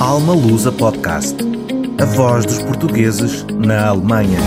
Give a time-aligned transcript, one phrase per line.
[0.00, 1.38] Alma Lusa Podcast.
[1.98, 4.38] A voz dos portugueses na Alemanha.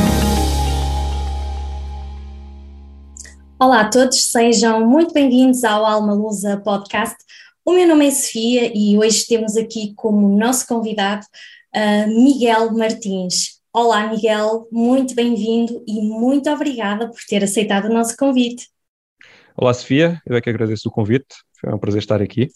[3.60, 7.18] Olá a todos, sejam muito bem-vindos ao Alma Lusa Podcast.
[7.66, 11.26] O meu nome é Sofia e hoje temos aqui como nosso convidado
[11.76, 13.60] uh, Miguel Martins.
[13.74, 18.68] Olá, Miguel, muito bem-vindo e muito obrigada por ter aceitado o nosso convite.
[19.58, 22.50] Olá, Sofia, eu é que agradeço o convite, foi um prazer estar aqui.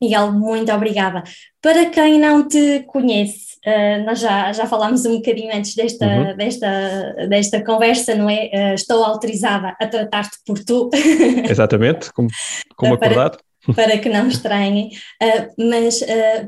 [0.00, 1.22] Miguel, muito obrigada.
[1.60, 6.36] Para quem não te conhece, uh, nós já, já falámos um bocadinho antes desta, uhum.
[6.36, 8.50] desta, desta conversa, não é?
[8.52, 10.88] Uh, estou autorizada a tratar-te por tu.
[11.48, 12.28] Exatamente, como,
[12.76, 13.38] como acordado.
[13.66, 14.90] Para, para que não estranhem.
[15.22, 16.00] Uh, mas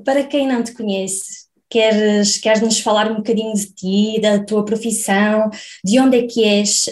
[0.05, 4.63] para quem não te conhece, Queres, queres nos falar um bocadinho de ti, da tua
[4.63, 5.49] profissão,
[5.83, 6.85] de onde é que és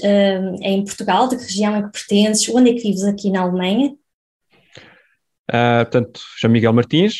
[0.62, 3.94] em Portugal, de que região é que pertences, onde é que vives aqui na Alemanha?
[5.50, 7.14] Uh, portanto, chamo Miguel Martins,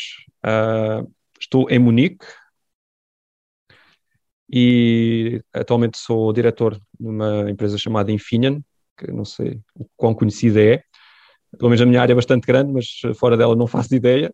[0.47, 2.25] uh, estou em Munique
[4.53, 8.61] e atualmente sou diretor de uma empresa chamada Infineon,
[8.97, 10.83] que não sei o quão conhecida é,
[11.59, 14.33] pelo menos a minha área é bastante grande, mas fora dela não faço ideia,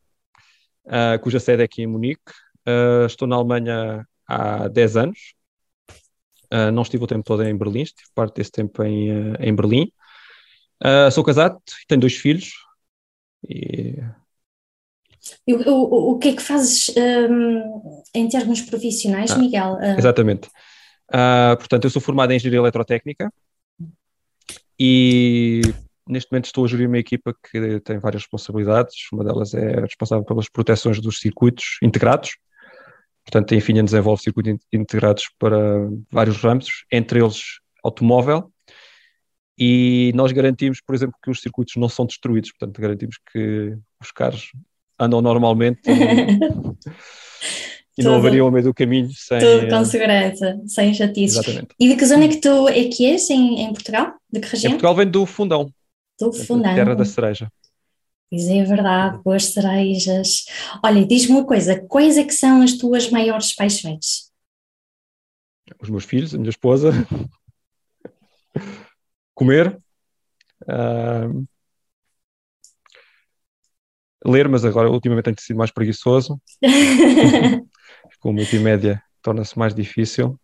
[0.86, 2.32] uh, cuja sede é aqui em Munique.
[2.66, 5.34] Uh, estou na Alemanha há 10 anos.
[6.52, 9.90] Uh, não estive o tempo todo em Berlim, estive parte desse tempo em, em Berlim.
[11.12, 12.52] sou casado, tenho dois filhos.
[13.48, 13.96] E...
[15.46, 19.78] O, o, o que é que fazes um, em termos profissionais, ah, Miguel?
[19.98, 20.48] Exatamente.
[21.58, 23.32] portanto, eu sou formado em Engenharia Eletrotécnica
[24.78, 25.62] e
[26.08, 28.94] neste momento estou a gerir uma equipa que tem várias responsabilidades.
[29.12, 32.36] Uma delas é responsável pelas proteções dos circuitos integrados.
[33.24, 35.58] Portanto, a Infineon desenvolve circuitos integrados para
[36.12, 38.52] vários ramos, entre eles automóvel,
[39.58, 44.12] e nós garantimos, por exemplo, que os circuitos não são destruídos, portanto, garantimos que os
[44.12, 44.52] carros
[44.98, 45.92] andam normalmente e,
[47.98, 49.38] e não haveriam ao meio do caminho sem.
[49.38, 51.38] Tudo com segurança, sem chatices.
[51.38, 51.74] Exatamente.
[51.80, 54.12] E de que zona é que tu é que és em, em Portugal?
[54.30, 54.70] De que região?
[54.70, 55.72] Em Portugal vem do Fundão.
[56.20, 56.74] Do Fundão.
[56.74, 57.50] Terra da Cereja.
[58.28, 60.46] Pois é verdade, boas cerejas.
[60.84, 64.32] Olha, diz-me uma coisa, quais é que são as tuas maiores paixões?
[65.80, 66.90] Os meus filhos, a minha esposa,
[69.36, 69.78] comer,
[70.62, 71.46] uh,
[74.24, 76.40] ler, mas agora ultimamente tenho sido mais preguiçoso.
[78.18, 80.38] Com multimédia torna-se mais difícil.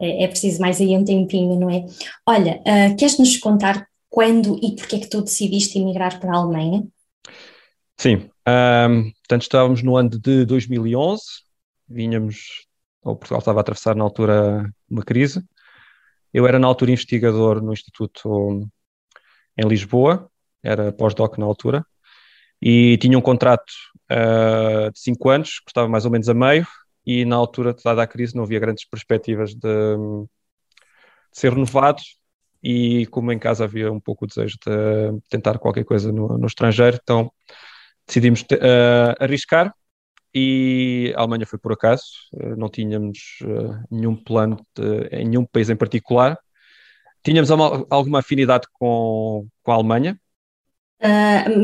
[0.00, 1.84] É, é, preciso mais aí um tempinho, não é?
[2.26, 6.86] Olha, uh, queres-nos contar quando e porque é que tu decidiste emigrar para a Alemanha?
[7.96, 11.22] Sim, um, portanto estávamos no ano de 2011,
[11.88, 12.66] vinhamos,
[13.02, 15.42] o Portugal estava a atravessar na altura uma crise,
[16.32, 18.68] eu era na altura investigador no Instituto
[19.56, 20.30] em Lisboa,
[20.62, 21.84] era pós-doc na altura,
[22.60, 23.72] e tinha um contrato
[24.10, 26.66] uh, de 5 anos, que estava mais ou menos a meio,
[27.04, 30.28] e na altura, dada a crise, não havia grandes perspectivas de, de
[31.32, 32.00] ser renovado,
[32.62, 36.46] e como em casa havia um pouco o desejo de tentar qualquer coisa no, no
[36.46, 37.30] estrangeiro, então
[38.06, 39.74] decidimos uh, arriscar
[40.34, 42.04] e a Alemanha foi por acaso,
[42.34, 46.38] uh, não tínhamos uh, nenhum plano de, em nenhum país em particular.
[47.22, 50.18] Tínhamos uma, alguma afinidade com, com a Alemanha.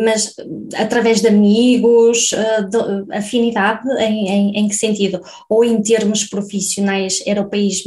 [0.05, 0.37] mas
[0.77, 2.31] através de amigos,
[2.71, 5.21] de, afinidade em, em, em, que sentido?
[5.49, 7.83] Ou em termos profissionais era o país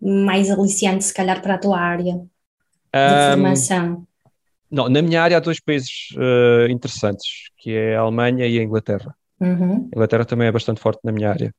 [0.00, 4.06] mais aliciante, se calhar, para a tua área de um, formação?
[4.70, 8.62] Não, na minha área há dois países uh, interessantes, que é a Alemanha e a
[8.62, 9.14] Inglaterra.
[9.40, 9.88] Uhum.
[9.92, 11.54] A Inglaterra também é bastante forte na minha área.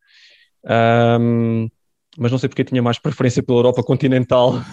[1.20, 1.70] Um,
[2.18, 4.56] mas não sei porque tinha mais preferência pela Europa continental.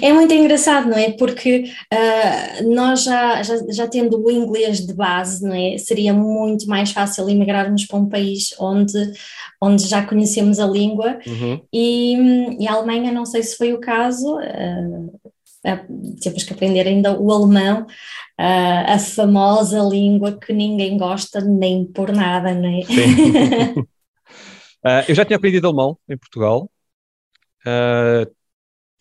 [0.00, 1.10] É muito engraçado, não é?
[1.10, 5.76] Porque uh, nós já, já, já, tendo o inglês de base, não é?
[5.76, 9.12] Seria muito mais fácil emigrarmos para um país onde,
[9.60, 11.60] onde já conhecemos a língua uhum.
[11.70, 12.14] e,
[12.60, 15.20] e, a Alemanha, não sei se foi o caso, uh,
[16.22, 17.86] temos que aprender ainda o alemão,
[18.38, 22.82] a famosa língua que ninguém gosta nem por nada, não é?
[22.82, 23.80] Sim.
[23.80, 23.84] uh,
[25.08, 26.70] eu já tinha aprendido alemão em Portugal,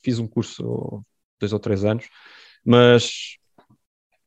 [0.04, 1.04] fiz um curso
[1.40, 2.06] dois ou três anos,
[2.66, 3.38] mas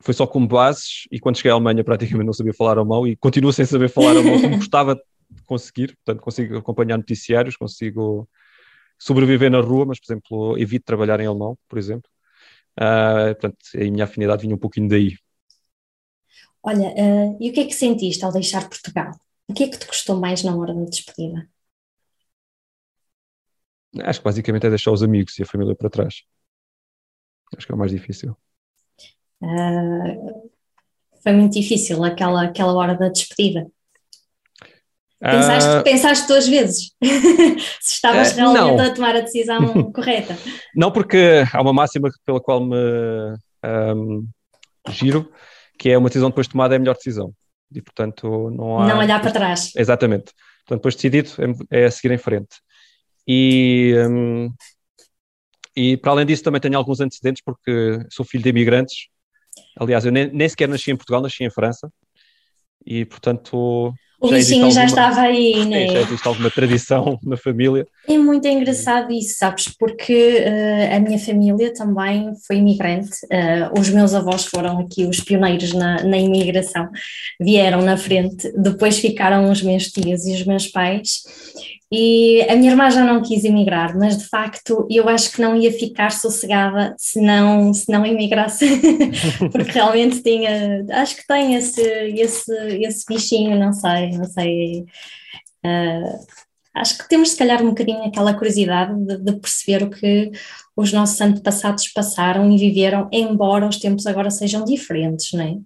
[0.02, 3.16] foi só como bases e quando cheguei à Alemanha praticamente não sabia falar alemão e
[3.16, 8.28] continuo sem saber falar alemão como gostava de conseguir, portanto consigo acompanhar noticiários, consigo
[8.98, 12.10] sobreviver na rua, mas por exemplo evito trabalhar em alemão, por exemplo.
[12.78, 15.16] Uh, portanto, a minha afinidade vinha um pouquinho daí.
[16.62, 19.12] Olha, uh, e o que é que sentiste ao deixar Portugal?
[19.48, 21.48] O que é que te custou mais na hora da despedida?
[24.04, 26.22] Acho que basicamente é deixar os amigos e a família para trás.
[27.56, 28.36] Acho que é o mais difícil.
[29.42, 30.50] Uh,
[31.22, 33.70] foi muito difícil aquela, aquela hora da despedida.
[35.22, 36.92] Pensaste, uh, pensaste duas vezes
[37.80, 38.84] se estavas uh, realmente não.
[38.84, 40.36] a tomar a decisão correta.
[40.74, 42.76] Não, porque há uma máxima pela qual me
[43.64, 44.26] um,
[44.88, 45.30] giro,
[45.78, 47.32] que é uma decisão depois tomada é a melhor decisão.
[47.72, 48.88] E, portanto, não há...
[48.88, 49.70] Não olhar para trás.
[49.76, 50.32] Exatamente.
[50.64, 51.30] Portanto, depois decidido
[51.70, 52.56] é, é seguir em frente.
[53.26, 54.52] E, um,
[55.76, 59.06] e, para além disso, também tenho alguns antecedentes, porque sou filho de imigrantes.
[59.78, 61.90] Aliás, eu nem, nem sequer nasci em Portugal, nasci em França.
[62.84, 65.88] E, portanto, o já bichinho já estava aí, né?
[65.88, 67.86] Já existe alguma tradição na família.
[68.08, 69.68] É muito engraçado isso, sabes?
[69.68, 73.10] Porque uh, a minha família também foi imigrante.
[73.24, 76.88] Uh, os meus avós foram aqui os pioneiros na, na imigração,
[77.40, 81.22] vieram na frente, depois ficaram os meus tios e os meus pais.
[81.94, 85.54] E a minha irmã já não quis emigrar, mas de facto eu acho que não
[85.54, 88.66] ia ficar sossegada se não, se não emigrasse,
[89.52, 92.50] porque realmente tinha, acho que tem esse, esse,
[92.80, 94.86] esse bichinho, não sei, não sei.
[95.62, 96.18] Uh,
[96.74, 100.30] acho que temos se calhar um bocadinho aquela curiosidade de, de, perceber o que
[100.74, 105.56] os nossos antepassados passaram e viveram, embora os tempos agora sejam diferentes, não é?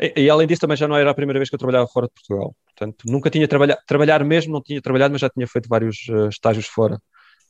[0.00, 2.06] E, e, além disso, também já não era a primeira vez que eu trabalhava fora
[2.06, 2.54] de Portugal.
[2.66, 6.28] Portanto, nunca tinha trabalhado, trabalhar mesmo, não tinha trabalhado, mas já tinha feito vários uh,
[6.28, 7.00] estágios fora.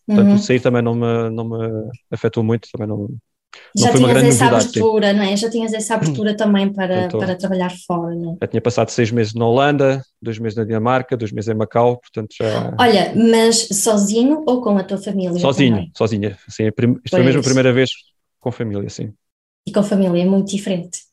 [0.07, 0.39] Portanto, uhum.
[0.39, 3.09] sair também não me, não me afetou muito, também não,
[3.77, 5.17] já tinhas essa abertura, sim.
[5.17, 5.37] não é?
[5.37, 8.37] Já tinhas essa abertura também para, para trabalhar fora, não é?
[8.43, 11.99] Já tinha passado seis meses na Holanda, dois meses na Dinamarca, dois meses em Macau,
[11.99, 12.75] portanto já...
[12.79, 15.93] Olha, mas sozinho ou com a tua família Sozinho, também?
[15.97, 16.39] sozinha.
[16.49, 16.97] Sim, é prim...
[17.05, 17.91] Isto foi mesmo a primeira vez
[18.41, 19.13] com família, sim.
[19.67, 21.06] E com família é muito diferente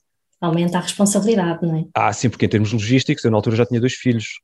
[0.46, 1.86] aumenta a responsabilidade, não é?
[1.96, 4.42] Ah, sim, porque em termos logísticos, eu na altura já tinha dois filhos.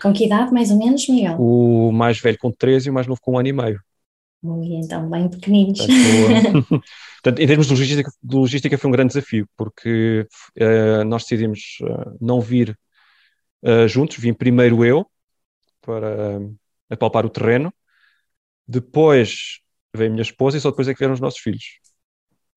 [0.00, 1.36] Com que idade, mais ou menos, Miguel?
[1.38, 3.80] O mais velho com 13 e o mais novo com um ano e meio.
[4.42, 5.78] Ui, então, bem pequeninos.
[5.78, 6.66] Portanto,
[7.22, 10.26] portanto, em termos de logística, de logística, foi um grande desafio, porque
[10.60, 12.78] uh, nós decidimos uh, não vir
[13.62, 15.06] uh, juntos, vim primeiro eu
[15.80, 16.40] para
[16.88, 17.72] apalpar o terreno,
[18.66, 19.60] depois
[19.94, 21.83] veio a minha esposa e só depois é que vieram os nossos filhos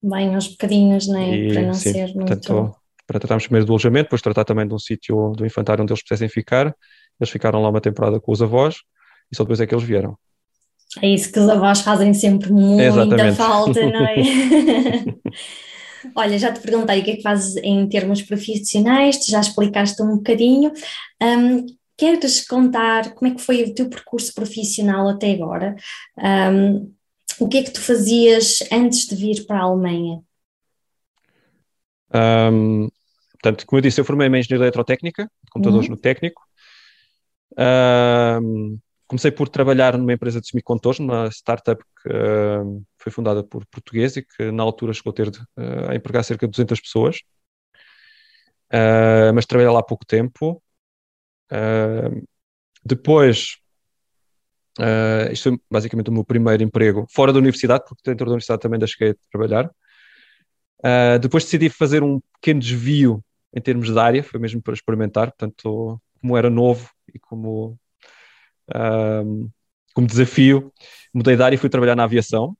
[0.02, 1.36] bem aos bocadinhos, não é?
[1.36, 2.28] E, para não sim, ser muito...
[2.28, 5.94] Portanto, para tratarmos primeiro do alojamento, depois tratar também de um sítio do infantário onde
[5.94, 6.76] eles pudessem ficar.
[7.20, 8.76] Eles ficaram lá uma temporada com os avós
[9.32, 10.18] e só depois é que eles vieram.
[11.02, 13.36] É isso que os avós fazem sempre muita Exatamente.
[13.36, 14.16] falta, não é?
[16.16, 20.02] Olha, já te perguntei o que é que fazes em termos profissionais, tu já explicaste
[20.02, 20.72] um bocadinho.
[21.22, 21.66] Um,
[21.98, 25.76] queres contar como é que foi o teu percurso profissional até agora?
[26.18, 26.94] Um,
[27.40, 30.22] o que é que tu fazias antes de vir para a Alemanha?
[32.14, 32.88] Um,
[33.34, 35.96] portanto, como eu disse, eu formei-me em Engenharia Eletrotécnica, computadores uhum.
[35.96, 36.42] no técnico.
[37.58, 43.66] Um, comecei por trabalhar numa empresa de semicondutores, numa startup que uh, foi fundada por
[43.68, 47.22] portugueses e que na altura chegou a ter uh, a empregar cerca de 200 pessoas.
[48.72, 50.62] Uh, mas trabalhei lá há pouco tempo.
[52.84, 53.58] depois
[54.80, 58.62] Uh, isto foi basicamente o meu primeiro emprego fora da universidade, porque dentro da universidade
[58.62, 59.72] também ainda cheguei a trabalhar.
[60.80, 63.24] Uh, depois decidi fazer um pequeno desvio
[63.56, 67.78] em termos de área, foi mesmo para experimentar, portanto, como era novo e como,
[68.70, 69.50] uh,
[69.94, 70.72] como desafio,
[71.14, 72.56] mudei de área e fui trabalhar na aviação.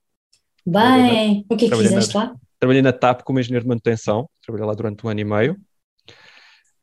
[0.66, 2.36] Bem, na, o que é que fizeste na, lá?
[2.60, 5.54] Trabalhei na TAP como engenheiro de manutenção, trabalhei lá durante um ano e meio.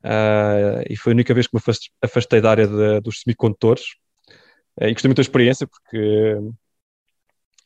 [0.05, 1.63] Uh, e foi a única vez que me
[2.03, 3.97] afastei da área de, dos semicondutores,
[4.81, 6.35] e gostei muito da experiência porque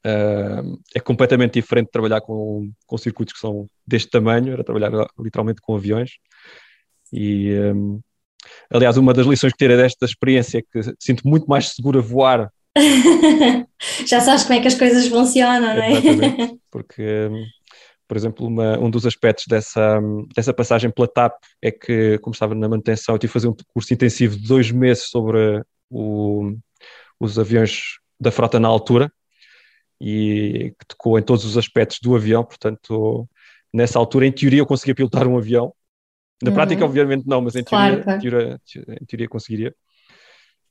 [0.07, 4.93] uh, é completamente diferente de trabalhar com, com circuitos que são deste tamanho, era trabalhar
[5.19, 6.13] literalmente com aviões.
[7.13, 8.01] E, um,
[8.71, 12.03] aliás, uma das lições que tirei desta experiência é que sinto muito mais seguro a
[12.03, 12.51] voar.
[14.07, 15.93] Já sabes como é que as coisas funcionam, não é?
[15.93, 17.31] Exatamente, porque
[18.07, 20.01] por exemplo, uma, um dos aspectos dessa,
[20.35, 23.57] dessa passagem pela TAP é que, como estava na manutenção, eu tive que fazer um
[23.75, 26.55] curso intensivo de dois meses sobre o,
[27.19, 29.13] os aviões da frota na altura
[30.01, 33.29] e que tocou em todos os aspectos do avião, portanto,
[33.73, 35.73] nessa altura, em teoria, eu conseguia pilotar um avião.
[36.43, 36.55] Na uhum.
[36.55, 38.61] prática, obviamente, não, mas em teoria, claro, Teoria,
[39.01, 39.75] em teoria conseguiria.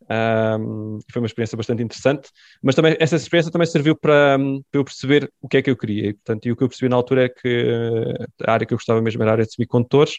[0.09, 2.29] Um, foi uma experiência bastante interessante,
[2.61, 4.37] mas também essa experiência também serviu para,
[4.71, 6.09] para eu perceber o que é que eu queria.
[6.09, 8.13] E, portanto, e o que eu percebi na altura é que
[8.45, 10.15] a área que eu gostava mesmo era a área de semicondutores,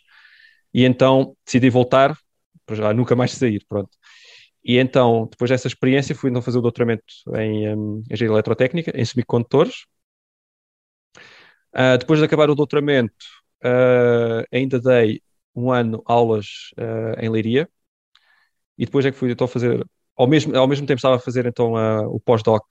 [0.75, 2.14] e então decidi voltar,
[2.66, 3.90] para já nunca mais sair, pronto.
[4.68, 7.02] E então, depois dessa experiência, fui então fazer o doutoramento
[7.37, 9.87] em um, engenharia eletrotécnica, em semicondutores.
[11.75, 13.14] Uh, depois de acabar o doutoramento,
[13.64, 15.22] uh, ainda dei
[15.54, 17.66] um ano aulas uh, em Leiria.
[18.76, 19.82] E depois é que fui então fazer,
[20.14, 21.72] ao mesmo, ao mesmo tempo estava a fazer então
[22.12, 22.62] o pós-doc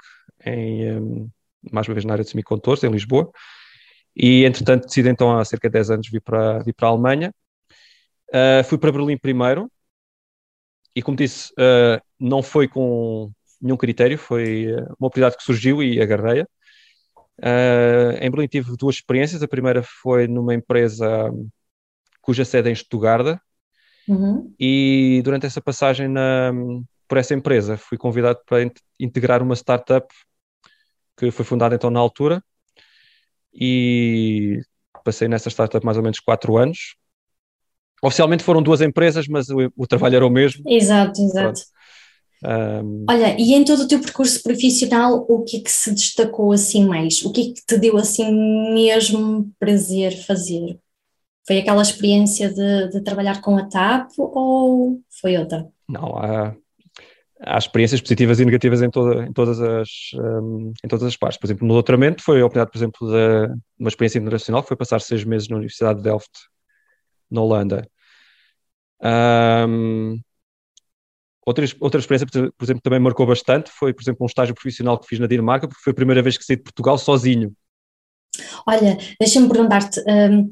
[0.45, 1.29] em, um,
[1.71, 3.31] mais uma vez na área de semicondutores, em Lisboa.
[4.15, 7.33] E entretanto decidi então há cerca de 10 anos vir para, vir para a Alemanha.
[8.65, 9.69] fui para Berlim primeiro,
[10.97, 14.65] e como disse, uh, não foi com nenhum critério, foi
[14.99, 16.43] uma oportunidade que surgiu e agarrei-a.
[17.37, 19.43] Uh, em Berlim tive duas experiências.
[19.43, 21.31] A primeira foi numa empresa
[22.19, 23.39] cuja sede é em Stuttgart,
[24.07, 24.51] uhum.
[24.59, 26.51] e durante essa passagem na,
[27.07, 28.63] por essa empresa fui convidado para
[28.99, 30.07] integrar uma startup
[31.15, 32.43] que foi fundada então na altura
[33.53, 34.59] e
[35.05, 36.95] passei nessa startup mais ou menos quatro anos.
[38.01, 40.63] Oficialmente foram duas empresas, mas o, o trabalho era o mesmo.
[40.67, 41.61] Exato, exato.
[42.43, 43.05] Um...
[43.09, 46.85] Olha, e em todo o teu percurso profissional, o que é que se destacou assim
[46.85, 47.23] mais?
[47.23, 48.31] O que é que te deu assim
[48.73, 50.77] mesmo prazer fazer?
[51.47, 55.67] Foi aquela experiência de, de trabalhar com a TAP ou foi outra?
[55.89, 56.53] Não, há,
[57.41, 61.39] há experiências positivas e negativas em, toda, em, todas as, um, em todas as partes.
[61.39, 64.77] Por exemplo, no doutoramento foi a oportunidade, por exemplo, de uma experiência internacional, que foi
[64.77, 66.29] passar seis meses na Universidade de Delft,
[67.29, 67.89] na Holanda.
[69.01, 70.19] Um,
[71.47, 75.07] Outra, outra experiência, por exemplo, também marcou bastante foi, por exemplo, um estágio profissional que
[75.07, 77.55] fiz na Dinamarca, porque foi a primeira vez que saí de Portugal sozinho.
[78.67, 80.49] Olha, deixa-me perguntar-te, hum,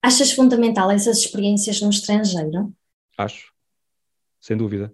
[0.00, 2.72] achas fundamental essas experiências no estrangeiro?
[3.18, 3.52] Acho,
[4.40, 4.90] sem dúvida.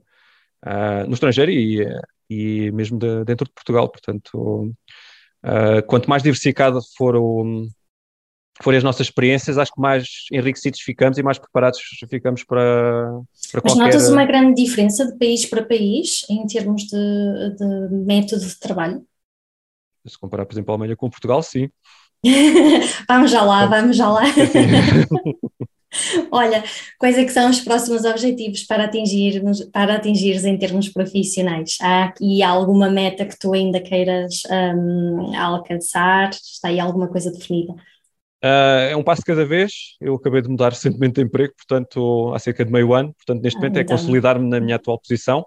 [0.66, 1.86] Uh, no estrangeiro e,
[2.28, 4.74] e mesmo de, dentro de Portugal, portanto,
[5.44, 7.64] uh, quanto mais diversificado for o,
[8.62, 13.10] forem as nossas experiências, acho que mais enriquecidos ficamos e mais preparados ficamos para,
[13.50, 13.84] para Mas qualquer...
[13.84, 19.04] notas uma grande diferença de país para país em termos de, de método de trabalho?
[20.06, 21.68] Se comparar, por exemplo, a Alemanha com Portugal, sim.
[23.08, 24.22] vamos já lá, vamos já lá.
[26.30, 26.62] Olha,
[26.98, 31.78] quais é que são os próximos objetivos para atingir, para atingires em termos profissionais?
[31.80, 36.30] Há aqui alguma meta que tu ainda queiras um, alcançar?
[36.30, 37.74] Está aí alguma coisa definida?
[38.42, 39.96] Uh, é um passo de cada vez.
[40.00, 43.14] Eu acabei de mudar recentemente de emprego, portanto, há cerca de meio ano.
[43.14, 45.44] Portanto, neste ah, momento é consolidar-me na minha atual posição,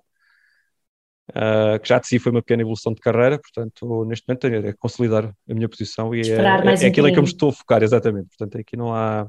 [1.29, 3.39] uh, que já de si foi uma pequena evolução de carreira.
[3.39, 7.19] Portanto, neste momento é consolidar a minha posição e é, é, é aquilo em que
[7.19, 8.27] eu me estou a focar, exatamente.
[8.37, 9.27] Portanto, aqui não há.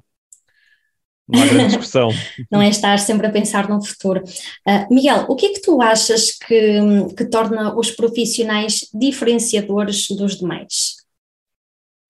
[1.26, 2.10] Não há grande discussão.
[2.52, 4.22] não é estar sempre a pensar no futuro.
[4.68, 6.80] Uh, Miguel, o que é que tu achas que,
[7.16, 10.96] que torna os profissionais diferenciadores dos demais?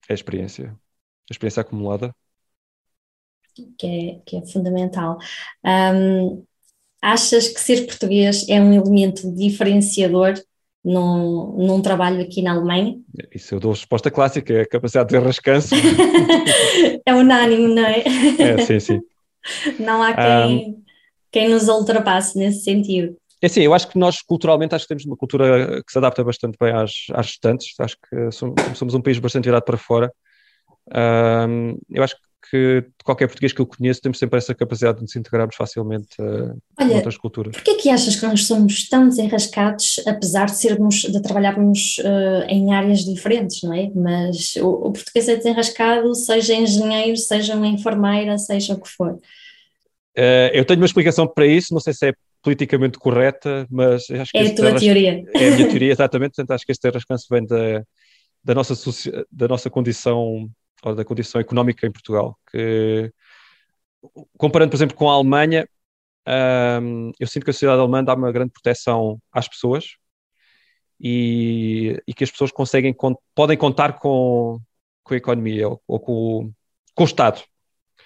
[0.08, 0.76] É a experiência
[1.30, 2.14] a experiência acumulada.
[3.78, 5.18] Que é, que é fundamental.
[5.64, 6.44] Um,
[7.00, 10.34] achas que ser português é um elemento diferenciador
[10.84, 12.98] num, num trabalho aqui na Alemanha?
[13.32, 15.74] Isso eu dou a resposta clássica, é a capacidade de rascanço.
[17.06, 18.04] é unânime, não é?
[18.38, 19.00] É, sim, sim.
[19.78, 20.82] Não há quem, um,
[21.30, 23.16] quem nos ultrapasse nesse sentido.
[23.40, 26.24] É assim, eu acho que nós culturalmente acho que temos uma cultura que se adapta
[26.24, 30.10] bastante bem às, às restantes, acho que somos, somos um país bastante virado para fora
[30.92, 32.16] um, eu acho
[32.50, 36.56] que qualquer português que eu conheço temos sempre essa capacidade de nos integrarmos facilmente uh,
[36.78, 37.54] Olha, outras culturas.
[37.54, 42.44] Porquê é que achas que nós somos tão desenrascados, apesar de sermos, de trabalharmos uh,
[42.48, 43.90] em áreas diferentes, não é?
[43.94, 49.14] Mas o, o, português é desenrascado, seja engenheiro, seja uma enfermeira, seja o que for.
[50.16, 52.12] Uh, eu tenho uma explicação para isso, não sei se é
[52.42, 55.24] politicamente correta, mas acho que é a tua teoria.
[55.34, 57.82] É a minha teoria, exatamente, portanto acho que este rascanço vem da,
[58.44, 58.74] da, nossa,
[59.32, 60.48] da nossa condição
[60.88, 62.38] ou da condição económica em Portugal.
[62.50, 63.12] Que,
[64.36, 65.68] comparando, por exemplo, com a Alemanha,
[66.82, 69.96] um, eu sinto que a sociedade alemã dá uma grande proteção às pessoas
[70.98, 72.94] e, e que as pessoas conseguem,
[73.34, 74.58] podem contar com,
[75.02, 76.52] com a economia ou, ou com,
[76.94, 77.42] com, o Estado.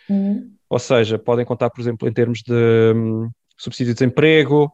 [0.08, 0.52] Uhum.
[0.68, 4.72] Ou seja, podem contar, por exemplo, em termos de um, subsídio de desemprego,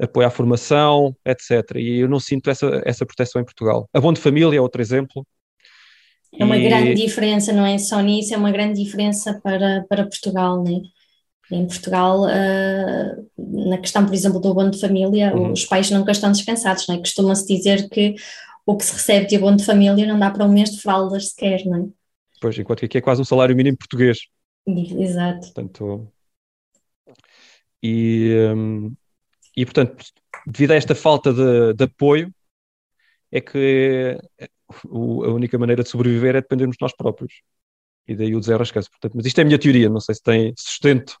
[0.00, 1.76] apoio à formação, etc.
[1.76, 3.88] E eu não sinto essa, essa proteção em Portugal.
[3.92, 5.26] A Bom de Família é outro exemplo,
[6.32, 6.64] é uma e...
[6.64, 10.80] grande diferença, não é só nisso, é uma grande diferença para, para Portugal, né?
[11.50, 15.52] Em Portugal, uh, na questão, por exemplo, do abono de família, uhum.
[15.52, 16.98] os pais nunca estão descansados, não é?
[16.98, 18.14] Costuma-se dizer que
[18.64, 21.30] o que se recebe de abono de família não dá para um mês de fraldas
[21.30, 21.86] sequer, não é?
[22.40, 24.18] Pois, enquanto que aqui é quase um salário mínimo português.
[24.66, 25.52] Exato.
[25.52, 26.08] Portanto,
[27.82, 28.94] e, um,
[29.56, 30.04] e portanto,
[30.46, 32.32] devido a esta falta de, de apoio,
[33.30, 34.18] é que
[34.88, 37.32] o, a única maneira de sobreviver é dependermos de nós próprios.
[38.06, 38.90] E daí o desenrascanço.
[38.90, 41.16] Portanto, mas isto é a minha teoria, não sei se tem sustento.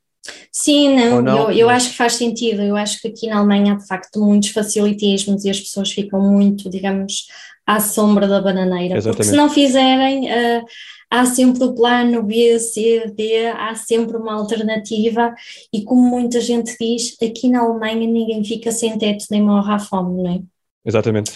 [0.52, 2.62] Sim, não, não eu, eu acho que faz sentido.
[2.62, 6.20] Eu acho que aqui na Alemanha há de facto muitos facilitismos e as pessoas ficam
[6.20, 7.26] muito, digamos,
[7.66, 8.96] à sombra da bananeira.
[8.96, 9.16] Exatamente.
[9.16, 10.64] Porque se não fizerem, uh,
[11.10, 15.34] há sempre o plano B, C, D, há sempre uma alternativa.
[15.72, 19.78] E como muita gente diz, aqui na Alemanha ninguém fica sem teto nem morre à
[19.78, 20.40] fome, não é?
[20.84, 21.32] Exatamente.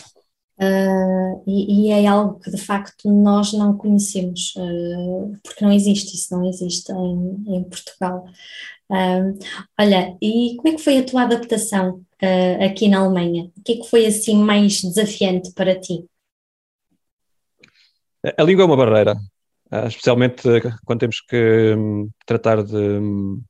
[0.58, 6.14] Uh, e, e, é algo que de facto nós não conhecemos, uh, porque não existe,
[6.14, 8.24] isso não existe em, em Portugal.
[8.88, 9.38] Um,
[9.78, 13.50] olha, e como é que foi a tua adaptação uh, aqui na Alemanha?
[13.56, 16.04] O que é que foi assim mais desafiante para ti?
[18.36, 19.14] A língua é uma barreira,
[19.72, 20.42] uh, especialmente
[20.84, 23.42] quando temos que um, tratar de um,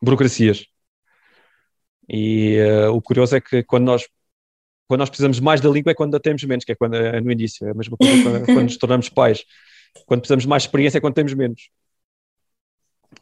[0.00, 0.66] burocracias.
[2.08, 4.06] E uh, o curioso é que quando nós
[4.86, 7.20] quando nós precisamos mais da língua é quando a temos menos, que é quando é
[7.20, 9.44] no início, é a mesma coisa quando, quando nos tornamos pais.
[10.06, 11.70] Quando precisamos mais experiência é quando temos menos.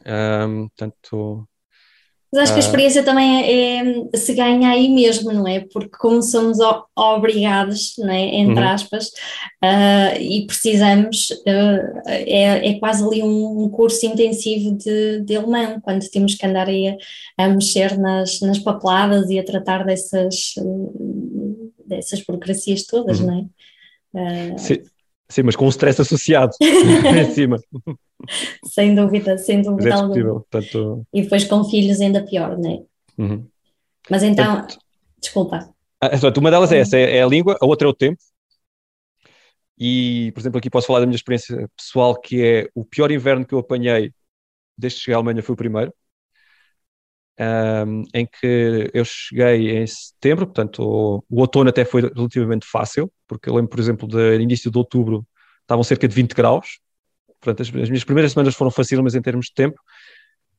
[0.06, 1.46] Um, portanto,
[2.34, 2.66] mas acho que a ah.
[2.66, 5.66] experiência também é, é, se ganha aí mesmo, não é?
[5.70, 6.56] Porque como somos
[6.96, 8.22] obrigados, não é?
[8.36, 8.68] entre uhum.
[8.70, 9.08] aspas,
[9.62, 15.78] uh, e precisamos, uh, é, é quase ali um, um curso intensivo de, de, alemão,
[15.82, 16.96] quando temos que andar aí
[17.36, 20.54] a, a mexer nas, nas papeladas e a tratar dessas,
[21.96, 23.26] dessas burocracias todas, uhum.
[23.26, 23.50] não
[24.14, 24.54] é?
[24.54, 24.82] Uh, Sim.
[25.28, 27.58] Sim, mas com um stress associado em cima.
[28.66, 30.40] sem dúvida, sem dúvida é alguma.
[30.40, 31.06] Portanto...
[31.10, 32.82] E depois com filhos ainda pior, não é?
[33.16, 33.46] Uhum.
[34.10, 34.78] Mas então, portanto,
[35.18, 35.74] desculpa.
[36.02, 38.18] Ah, uma delas é essa, é, é a língua, a outra é o tempo.
[39.78, 43.46] E, por exemplo, aqui posso falar da minha experiência pessoal, que é o pior inverno
[43.46, 44.12] que eu apanhei
[44.76, 45.94] desde que cheguei à Alemanha foi o primeiro
[47.40, 53.10] um, em que eu cheguei em setembro, portanto o, o, outono até foi relativamente fácil,
[53.26, 55.26] porque eu lembro, por exemplo, do início de outubro
[55.62, 56.78] estavam cerca de 20 graus,
[57.40, 58.70] portanto as, as minhas primeiras semanas foram
[59.02, 59.80] mas em termos de tempo,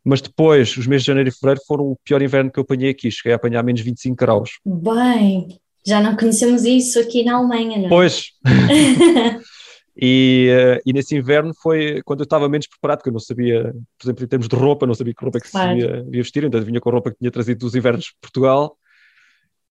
[0.04, 2.90] mas depois, os meses de janeiro e fevereiro foram o pior inverno que eu apanhei
[2.90, 4.60] aqui, cheguei a apanhar menos 25 graus.
[4.66, 5.48] Bem,
[5.86, 7.90] já não conhecemos isso aqui na Alemanha, não é?
[7.90, 8.32] Pois.
[9.96, 13.74] E, uh, e, nesse inverno foi quando eu estava menos preparado, porque eu não sabia,
[13.98, 15.80] por exemplo, em termos de roupa, não sabia que roupa é que claro.
[15.80, 18.76] se ia, vestir, então vinha com a roupa que tinha trazido dos invernos de Portugal.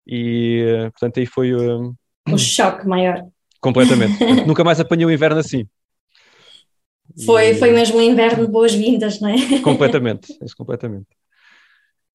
[0.07, 1.52] E, uh, portanto, aí foi.
[1.55, 1.95] Uh,
[2.31, 3.25] o choque maior.
[3.61, 4.19] Completamente.
[4.47, 5.67] nunca mais apanhei um inverno assim.
[7.26, 9.61] Foi, e, foi mesmo um inverno de boas-vindas, não é?
[9.61, 11.09] Completamente, isso completamente.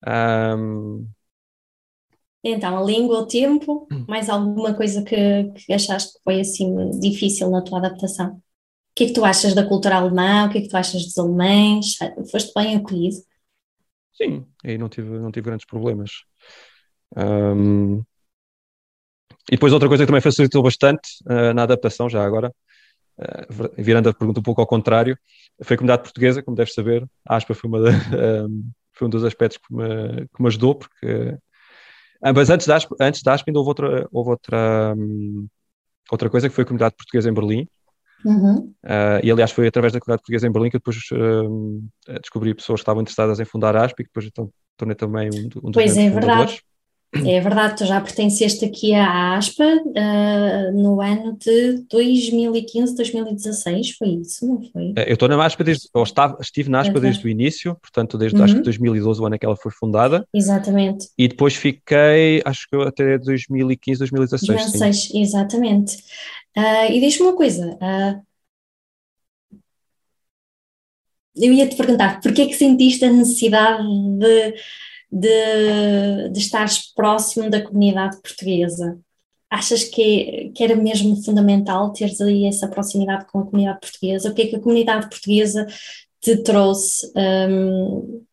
[0.05, 1.07] Um,
[2.51, 4.05] então, a língua, o tempo, hum.
[4.07, 8.35] mais alguma coisa que, que achaste que foi assim difícil na tua adaptação?
[8.35, 8.41] O
[8.95, 10.47] que é que tu achas da cultura alemã?
[10.47, 11.95] O que é que tu achas dos alemães?
[12.31, 13.17] Foste bem acolhido?
[14.13, 16.09] Sim, aí não tive, não tive grandes problemas.
[17.15, 18.03] Um,
[19.49, 22.51] e depois outra coisa que também facilitou bastante uh, na adaptação, já agora,
[23.19, 25.17] uh, virando a pergunta um pouco ao contrário,
[25.63, 29.23] foi a comunidade portuguesa, como deves saber, a ASPA foi, uma um, foi um dos
[29.23, 31.37] aspectos que me, que me ajudou, porque
[32.21, 35.47] mas antes da, antes da Aspen houve outra, houve outra, hum,
[36.11, 37.67] outra coisa que foi a comunidade portuguesa em Berlim.
[38.25, 38.73] Uhum.
[38.83, 42.79] Uh, e aliás foi através da comunidade portuguesa em Berlim que depois uh, descobri pessoas
[42.79, 45.73] que estavam interessadas em fundar a ASP e depois então, tornei também um, um dos
[45.73, 46.51] pois é, fundadores.
[46.51, 46.61] Verdade.
[47.13, 54.09] É verdade, tu já pertenceste aqui à ASPA uh, no ano de 2015, 2016, foi
[54.09, 54.93] isso, não foi?
[55.07, 58.37] Eu estou na ASPA desde, ou estava, estive na ASPA desde o início, portanto desde
[58.37, 58.43] uhum.
[58.43, 60.27] acho que 2012, o ano em que ela foi fundada.
[60.33, 61.07] Exatamente.
[61.17, 64.47] E depois fiquei, acho que até 2015, 2016.
[64.47, 65.21] 2016, sim.
[65.21, 65.95] exatamente.
[66.57, 68.27] Uh, e diz-me uma coisa, uh,
[71.37, 73.83] eu ia te perguntar, porquê é que sentiste a necessidade
[74.19, 74.55] de
[75.11, 76.49] de, de
[76.95, 78.99] próximo da comunidade portuguesa?
[79.49, 84.29] Achas que, que era mesmo fundamental teres aí essa proximidade com a comunidade portuguesa?
[84.29, 85.65] O que é que a comunidade portuguesa
[86.19, 87.09] te trouxe,
[87.49, 88.25] um,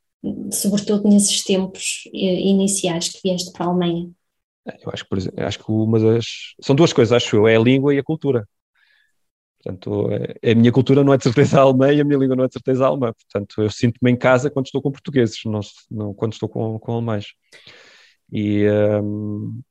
[0.50, 4.10] sobretudo nesses tempos iniciais que vieste para a Alemanha?
[4.66, 6.26] Eu acho que, exemplo, acho que uma das.
[6.60, 8.48] São duas coisas, acho eu, é a língua e a cultura.
[9.64, 10.08] Portanto,
[10.42, 12.48] é, a minha cultura não é de certeza alemã e a minha língua não é
[12.48, 13.12] de certeza alemã.
[13.14, 16.92] Portanto, eu sinto-me em casa quando estou com portugueses, não, não quando estou com, com
[16.92, 17.28] alemães.
[18.30, 18.66] E,
[19.02, 19.62] um,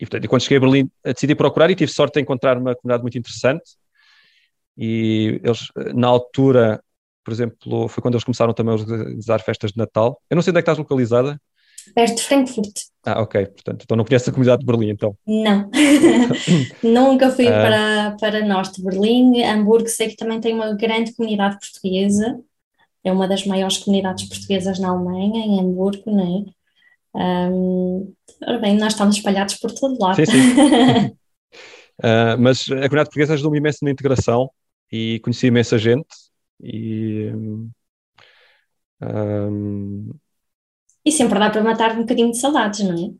[0.00, 3.02] e, portanto, quando cheguei a Berlim, decidi procurar e tive sorte de encontrar uma comunidade
[3.02, 3.76] muito interessante.
[4.76, 6.82] E eles, na altura,
[7.24, 10.22] por exemplo, foi quando eles começaram também a organizar festas de Natal.
[10.30, 11.40] Eu não sei onde é que estás localizada
[11.94, 12.72] perto de Frankfurt.
[13.04, 13.46] Ah, ok.
[13.46, 15.16] Portanto, então não conhece a comunidade de Berlim, então?
[15.26, 15.70] Não.
[16.82, 17.50] Nunca fui ah.
[17.50, 19.42] para, para norte de Berlim.
[19.42, 22.38] Hamburgo sei que também tem uma grande comunidade portuguesa.
[23.02, 26.58] É uma das maiores comunidades portuguesas na Alemanha, em Hamburgo, não é?
[27.14, 28.14] Um,
[28.46, 30.16] ora bem, nós estamos espalhados por todo lado.
[30.16, 31.06] Sim, sim.
[31.98, 34.50] uh, mas a comunidade portuguesa ajudou-me imenso na integração
[34.92, 36.06] e conheci imensa gente
[36.62, 37.30] e
[39.00, 40.10] um,
[41.08, 43.10] e sempre dá para matar um bocadinho de saudades, não é?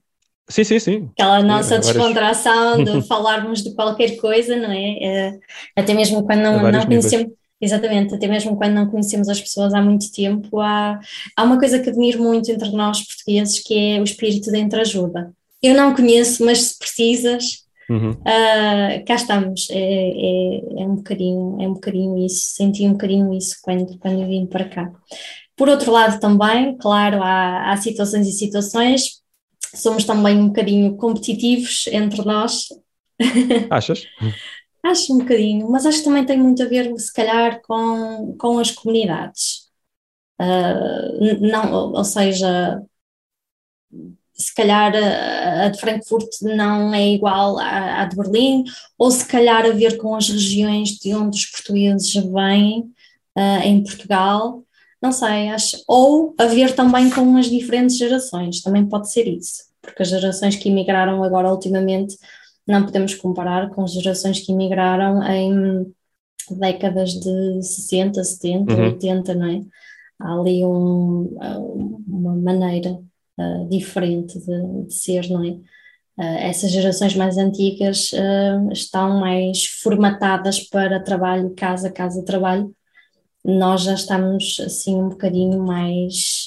[0.48, 1.11] Sim, sim, sim.
[1.12, 4.98] Aquela nossa é, descontração de falarmos de qualquer coisa, não é?
[5.03, 5.38] é
[5.77, 7.33] até mesmo quando não, não conhecemos.
[7.61, 11.01] Exatamente, até mesmo quando não conhecemos as pessoas há muito tempo, há,
[11.37, 15.33] há uma coisa que admiro muito entre nós portugueses que é o espírito de entreajuda.
[15.61, 18.12] Eu não conheço, mas se precisas, uhum.
[18.12, 19.68] uh, cá estamos.
[19.70, 24.24] É, é, é, um bocadinho, é um bocadinho isso, senti um bocadinho isso quando, quando
[24.29, 24.92] vim para cá.
[25.59, 29.21] Por outro lado, também, claro, há, há situações e situações,
[29.75, 32.68] somos também um bocadinho competitivos entre nós.
[33.68, 34.07] Achas?
[34.83, 38.59] acho um bocadinho, mas acho que também tem muito a ver, se calhar, com, com
[38.59, 39.68] as comunidades.
[40.40, 42.81] Uh, não, ou seja,
[44.33, 48.64] se calhar a de Frankfurt não é igual à, à, de Berlim,
[48.97, 52.92] ou se calhar a ver com as regiões de onde os portugueses vêm
[53.37, 54.62] uh, em Portugal,
[55.00, 59.64] não sei, acho, ou a ver também com as diferentes gerações, também pode ser isso,
[59.80, 62.16] porque as gerações que emigraram agora ultimamente
[62.66, 65.87] não podemos comparar com as gerações que emigraram em
[66.50, 68.84] décadas de 60, 70, uhum.
[68.84, 69.62] 80, não é?
[70.20, 71.37] Há ali um,
[72.06, 72.90] uma maneira
[73.38, 75.50] uh, diferente de, de, ser, não é?
[75.50, 82.74] Uh, essas gerações mais antigas uh, estão mais formatadas para trabalho, casa, casa, trabalho.
[83.44, 86.46] Nós já estamos assim um bocadinho mais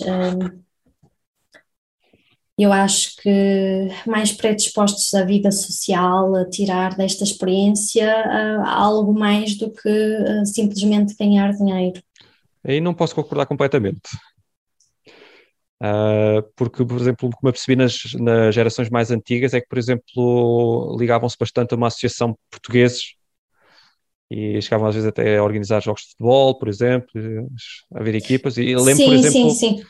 [2.62, 9.58] eu acho que mais predispostos à vida social, a tirar desta experiência uh, algo mais
[9.58, 12.00] do que uh, simplesmente ganhar dinheiro.
[12.64, 14.02] Aí não posso concordar completamente.
[15.82, 19.68] Uh, porque, por exemplo, o que me percebi nas, nas gerações mais antigas é que,
[19.68, 23.16] por exemplo, ligavam-se bastante a uma associação portugueses
[24.32, 27.10] e chegavam às vezes até a organizar jogos de futebol, por exemplo,
[27.94, 28.58] a haver equipas.
[28.58, 29.84] E lembro, sim, por exemplo, sim, sim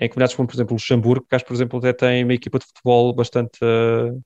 [0.00, 2.66] em comunidades como, por exemplo, Luxemburgo, que acho, por exemplo, até tem uma equipa de
[2.66, 4.20] futebol bastante uh,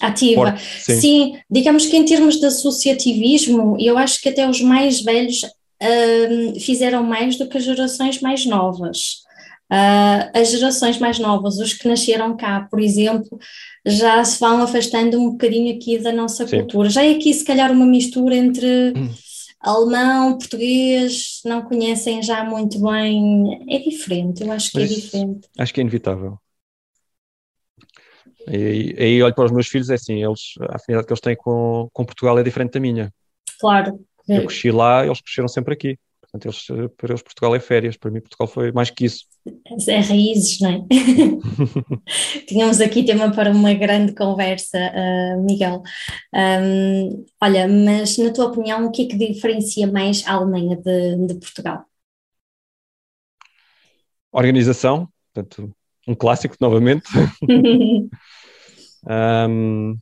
[0.00, 0.56] ativa.
[0.56, 1.00] Sim.
[1.00, 1.38] Sim.
[1.50, 7.02] digamos que em termos de associativismo, eu acho que até os mais velhos uh, fizeram
[7.02, 9.26] mais do que as gerações mais novas.
[9.70, 13.38] Uh, as gerações mais novas, os que nasceram cá, por exemplo,
[13.84, 16.58] já se vão afastando um bocadinho aqui da nossa Sim.
[16.60, 16.88] cultura.
[16.88, 18.94] Já é aqui, se calhar, uma mistura entre.
[18.96, 19.08] Hum
[19.60, 23.64] alemão, português, não conhecem já muito bem.
[23.68, 25.48] É diferente, eu acho que é Mas é diferente.
[25.58, 26.38] Acho que é inevitável.
[28.46, 31.36] E aí olho para os meus filhos, é assim, eles, a afinidade que eles têm
[31.36, 33.12] com, com Portugal é diferente da minha.
[33.60, 34.00] Claro.
[34.26, 35.98] Eu cresci lá, eles cresceram sempre aqui.
[36.20, 39.24] Portanto, eles, para eles Portugal é férias, para mim Portugal foi mais que isso.
[39.88, 40.84] É raízes, não é?
[42.46, 45.82] Tínhamos aqui tema para uma grande conversa, uh, Miguel.
[46.34, 51.26] Um, olha, mas na tua opinião, o que é que diferencia mais a Alemanha de,
[51.26, 51.84] de Portugal?
[54.32, 55.74] Organização, portanto,
[56.06, 57.08] um clássico novamente.
[59.48, 59.98] um,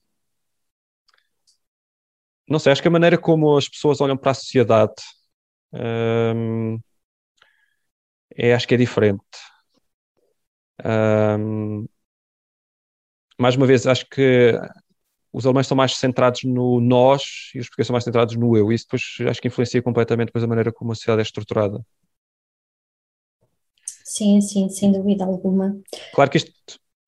[2.49, 4.95] não sei, acho que a maneira como as pessoas olham para a sociedade
[5.73, 6.79] um,
[8.35, 9.21] é, acho que é diferente.
[10.85, 11.87] Um,
[13.39, 14.53] mais uma vez, acho que
[15.33, 18.73] os alemães estão mais centrados no nós e os portugueses são mais centrados no eu.
[18.73, 21.85] Isso depois acho que influencia completamente depois a maneira como a sociedade é estruturada.
[24.05, 25.79] Sim, sim, sem dúvida alguma.
[26.15, 26.53] Claro que isto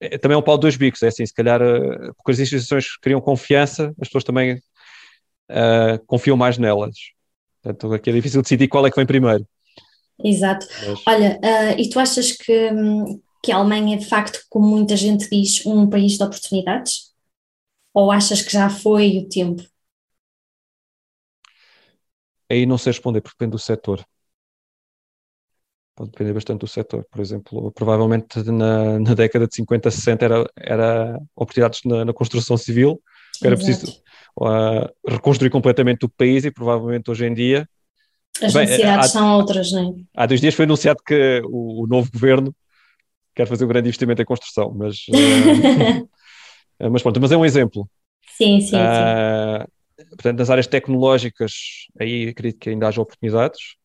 [0.00, 2.38] é, também é um pau de dois bicos, é assim, se calhar eh, porque as
[2.38, 4.54] instituições criam confiança, as pessoas também
[5.50, 6.96] uh, confiam mais nelas.
[7.62, 9.46] Portanto, aqui é difícil decidir qual é que vem primeiro.
[10.22, 10.66] Exato.
[10.86, 11.02] Mas...
[11.06, 12.70] Olha, uh, e tu achas que,
[13.42, 17.12] que a Alemanha é de facto, como muita gente diz, um país de oportunidades?
[17.94, 19.62] Ou achas que já foi o tempo?
[22.50, 24.04] Aí não sei responder, porque depende do setor.
[25.94, 27.04] Pode depender bastante do setor.
[27.10, 32.56] Por exemplo, provavelmente na, na década de 50, 60 era, era oportunidades na, na construção
[32.56, 33.02] civil,
[33.42, 33.66] era Exato.
[33.66, 34.02] preciso
[34.40, 37.68] uh, reconstruir completamente o país e provavelmente hoje em dia.
[38.42, 40.22] As bem, necessidades há, são outras, não é?
[40.22, 42.54] Há dois dias foi anunciado que o, o novo governo
[43.34, 45.06] quer fazer um grande investimento em construção, mas.
[45.08, 46.08] Uh,
[46.90, 47.88] mas pronto, mas é um exemplo.
[48.36, 49.66] Sim, sim, uh,
[50.00, 50.06] sim.
[50.10, 51.52] Portanto, nas áreas tecnológicas,
[52.00, 53.76] aí acredito que ainda haja oportunidades.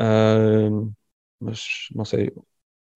[0.00, 0.92] Uh,
[1.40, 1.64] mas
[1.94, 2.32] não sei,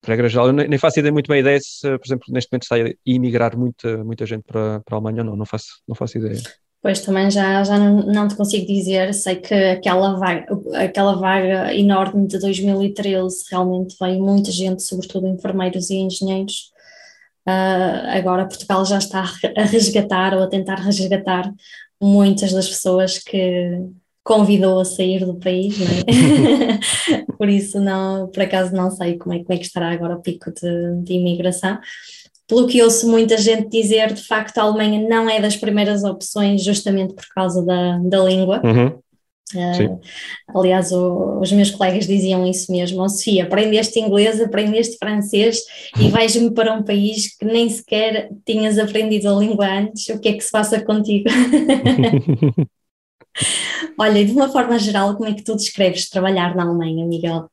[0.05, 2.77] regra geral, eu nem faço ideia muito bem ideia se, por exemplo, neste momento está
[2.77, 6.18] a emigrar muita, muita gente para, para a Alemanha ou não, não faço, não faço
[6.18, 6.40] ideia.
[6.87, 11.75] Pois também já, já não, não te consigo dizer, sei que aquela vaga, aquela vaga
[11.75, 16.70] enorme de 2013 realmente veio muita gente, sobretudo enfermeiros e engenheiros.
[17.44, 19.25] Uh, agora Portugal já está
[19.57, 21.53] a resgatar ou a tentar resgatar
[22.01, 23.81] muitas das pessoas que,
[24.27, 26.79] convidou a sair do país, é?
[27.38, 30.20] por isso não, por acaso não sei como é, como é que estará agora o
[30.20, 31.79] pico de, de imigração.
[32.46, 36.62] Pelo que ouço muita gente dizer, de facto a Alemanha não é das primeiras opções
[36.62, 38.61] justamente por causa da, da língua.
[38.64, 38.98] Uhum.
[39.54, 40.00] Uh,
[40.59, 45.61] aliás, o, os meus colegas diziam isso mesmo: oh, Sofia, aprendeste inglês, aprendeste francês
[46.00, 50.30] e vais-me para um país que nem sequer tinhas aprendido a língua antes, o que
[50.30, 51.28] é que se passa contigo?
[53.98, 57.48] Olha, de uma forma geral, como é que tu descreves trabalhar na Alemanha, Miguel?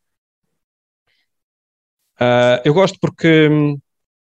[2.19, 3.49] Uh, eu gosto porque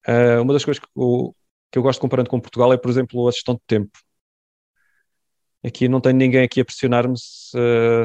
[0.08, 1.34] uh, uma das coisas que, o,
[1.70, 3.98] que eu gosto comparando com Portugal é, por exemplo, a gestão de tempo.
[5.64, 7.56] Aqui não tenho ninguém aqui a pressionar-me se,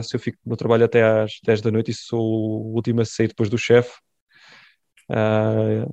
[0.03, 3.05] se, eu fico no trabalho até às 10 da noite e sou o último a
[3.05, 3.91] sair depois do chefe.
[5.09, 5.91] Uh,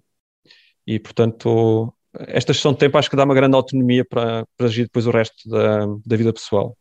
[0.86, 4.84] e, portanto, esta gestão de tempo acho que dá uma grande autonomia para, para agir
[4.84, 6.76] depois o resto da, da vida pessoal.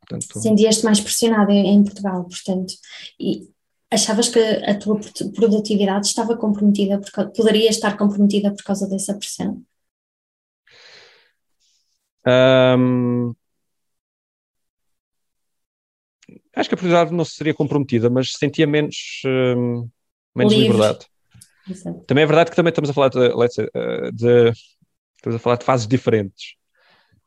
[0.00, 0.40] Portanto...
[0.40, 2.74] Sentias-te mais pressionado em, em, Portugal, portanto,
[3.90, 4.98] achavas que a tua
[5.34, 9.62] produtividade estava comprometida, porque poderia estar comprometida por causa dessa pressão?
[12.26, 13.34] Um,
[16.56, 19.88] acho que a produtividade não seria comprometida, mas sentia menos, um,
[20.34, 21.06] menos liberdade.
[21.68, 22.00] Exato.
[22.06, 24.52] Também é verdade que também estamos a falar de, uh, de,
[25.16, 26.54] estamos a falar de fases diferentes.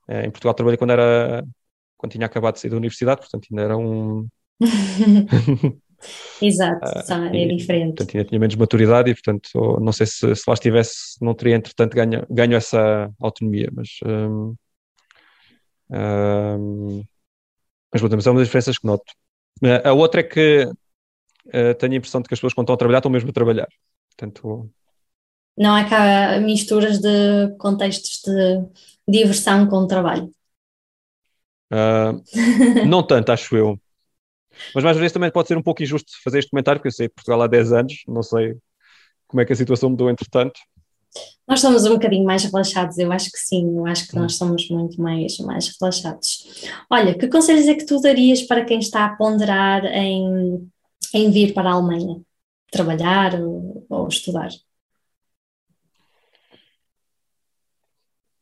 [0.07, 1.45] Uh, em Portugal trabalhei quando era
[1.97, 4.27] quando tinha acabado de sair da universidade, portanto ainda era um
[6.41, 7.95] Exato, uh, é e, diferente.
[7.95, 11.55] Portanto, ainda tinha menos maturidade e, portanto, não sei se, se lá estivesse, não teria,
[11.55, 13.89] entretanto, ganho, ganho essa autonomia, mas.
[14.05, 14.55] Um,
[15.89, 17.03] um,
[17.91, 19.13] mas, bom, é uma das diferenças que noto.
[19.83, 22.77] A outra é que uh, tenho a impressão de que as pessoas, quando estão a
[22.77, 23.67] trabalhar, estão mesmo a trabalhar.
[24.09, 24.69] Portanto,
[25.57, 28.63] não há cá misturas de contextos de
[29.07, 30.31] diversão com trabalho.
[31.73, 32.21] Uh,
[32.87, 33.79] não tanto, acho eu.
[34.73, 36.91] Mas mais uma vez também pode ser um pouco injusto fazer este comentário, porque eu
[36.91, 38.55] sei Portugal há 10 anos, não sei
[39.27, 40.59] como é que a situação mudou entretanto.
[41.47, 44.69] Nós somos um bocadinho mais relaxados, eu acho que sim, eu acho que nós somos
[44.69, 46.45] muito mais, mais relaxados.
[46.89, 50.69] Olha, que conselhos é que tu darias para quem está a ponderar em,
[51.13, 52.21] em vir para a Alemanha?
[52.69, 54.49] Trabalhar ou, ou estudar?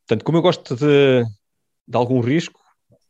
[0.08, 1.23] Portanto, como eu gosto de,
[1.88, 2.60] de algum risco,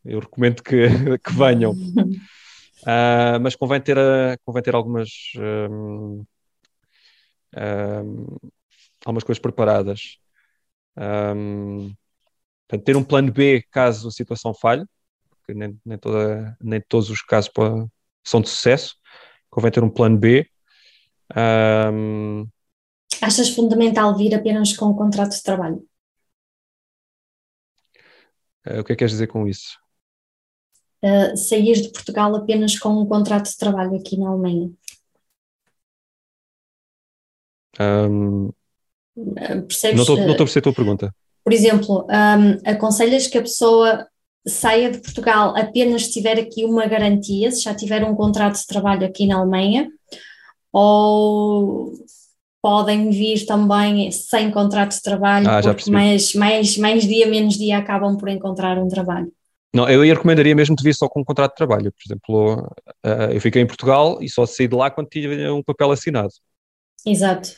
[0.03, 0.87] eu recomendo que,
[1.23, 1.73] que venham.
[2.85, 6.23] Uh, mas convém ter, uh, convém ter algumas, um,
[7.57, 8.37] um,
[9.03, 10.19] algumas coisas preparadas.
[10.95, 11.91] Um,
[12.67, 14.85] portanto, ter um plano B caso a situação falhe,
[15.29, 17.51] porque nem, nem, toda, nem todos os casos
[18.23, 18.95] são de sucesso.
[19.49, 20.47] Convém ter um plano B.
[23.19, 25.83] Achas fundamental vir apenas com o contrato de trabalho?
[28.67, 29.79] Uh, o que é que queres dizer com isso?
[31.03, 34.71] Uh, sair de Portugal apenas com um contrato de trabalho aqui na Alemanha?
[37.79, 38.51] Um,
[39.15, 39.95] Percebes?
[39.95, 41.15] Não estou a perceber a tua pergunta.
[41.43, 44.07] Por exemplo, um, aconselhas que a pessoa
[44.47, 48.67] saia de Portugal apenas se tiver aqui uma garantia, se já tiver um contrato de
[48.67, 49.89] trabalho aqui na Alemanha,
[50.71, 51.93] ou
[52.61, 57.77] podem vir também sem contrato de trabalho, ah, porque mais, mais, mais dia, menos dia
[57.77, 59.31] acabam por encontrar um trabalho.
[59.75, 61.91] Não, eu recomendaria mesmo de vir só com um contrato de trabalho.
[61.91, 62.71] Por exemplo,
[63.05, 66.29] uh, eu fiquei em Portugal e só saí de lá quando tinha um papel assinado.
[67.05, 67.49] Exato.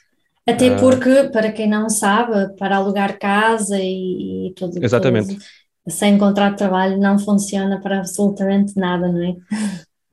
[0.49, 4.83] Até uh, porque, para quem não sabe, para alugar casa e, e tudo.
[4.83, 5.35] Exatamente.
[5.35, 5.43] Tudo,
[5.89, 9.35] sem contrato de trabalho não funciona para absolutamente nada, não é?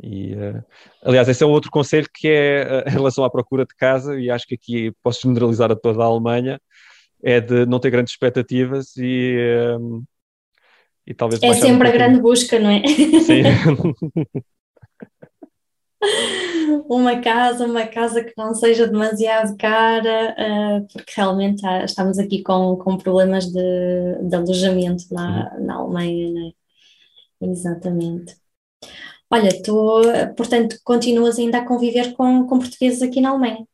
[0.03, 0.63] E, uh,
[1.05, 4.47] aliás, esse é outro conselho que é em relação à procura de casa, e acho
[4.47, 6.61] que aqui posso generalizar a toda a Alemanha,
[7.23, 9.39] é de não ter grandes expectativas e
[11.07, 12.83] e talvez é sempre um a grande busca, não é?
[12.87, 13.43] Sim.
[16.89, 22.43] uma casa, uma casa que não seja demasiado cara, uh, porque realmente há, estamos aqui
[22.43, 25.67] com, com problemas de, de alojamento lá uhum.
[25.67, 26.53] na Alemanha, não é?
[27.51, 28.37] Exatamente.
[29.31, 30.03] Olha, tu,
[30.37, 33.67] portanto, continuas ainda a conviver com, com portugueses aqui na Alemanha?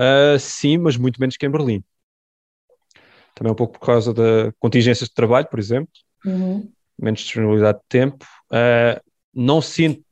[0.00, 1.84] Uh, sim, mas muito menos que em Berlim.
[3.34, 5.92] Também um pouco por causa de contingências de trabalho, por exemplo
[6.24, 6.70] uhum.
[6.98, 8.24] menos disponibilidade de tempo.
[8.50, 9.00] Uh,
[9.34, 10.04] não sinto,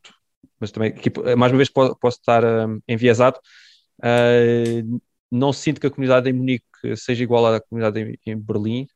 [0.58, 3.38] mas também aqui, mais uma vez posso, posso estar uh, enviesado,
[3.98, 8.86] uh, não sinto que a comunidade em Munique seja igual à comunidade em, em Berlim,